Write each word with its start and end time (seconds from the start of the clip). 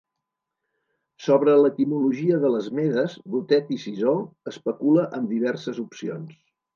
Sobre 1.25 1.51
l'etimologia 1.63 2.39
de 2.45 2.49
les 2.53 2.69
Medes, 2.79 3.17
Botet 3.33 3.69
i 3.75 3.77
Sisó 3.83 4.15
especula 4.53 5.05
amb 5.19 5.35
diverses 5.35 5.83
opcions. 5.85 6.33